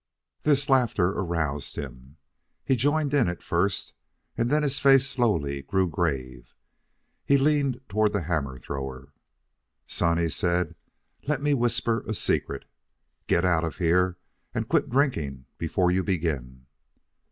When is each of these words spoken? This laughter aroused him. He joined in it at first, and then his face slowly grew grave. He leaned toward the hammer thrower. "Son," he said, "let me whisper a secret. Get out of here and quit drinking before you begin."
This 0.41 0.67
laughter 0.67 1.09
aroused 1.11 1.75
him. 1.75 2.17
He 2.65 2.75
joined 2.75 3.13
in 3.13 3.27
it 3.27 3.33
at 3.33 3.43
first, 3.43 3.93
and 4.35 4.49
then 4.49 4.63
his 4.63 4.79
face 4.79 5.07
slowly 5.07 5.61
grew 5.61 5.87
grave. 5.87 6.55
He 7.23 7.37
leaned 7.37 7.81
toward 7.87 8.11
the 8.11 8.23
hammer 8.23 8.57
thrower. 8.57 9.13
"Son," 9.85 10.17
he 10.17 10.27
said, 10.29 10.73
"let 11.27 11.39
me 11.39 11.53
whisper 11.53 12.03
a 12.07 12.15
secret. 12.15 12.65
Get 13.27 13.45
out 13.45 13.63
of 13.63 13.77
here 13.77 14.17
and 14.55 14.67
quit 14.67 14.89
drinking 14.89 15.45
before 15.59 15.91
you 15.91 16.03
begin." 16.03 16.65